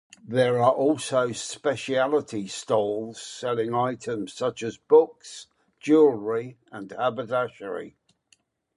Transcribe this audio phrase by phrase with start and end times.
[0.27, 5.45] There are also speciality stalls selling items such as books,
[5.79, 7.95] jewellery and haberdashery.